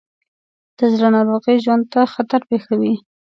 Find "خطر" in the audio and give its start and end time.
2.13-2.41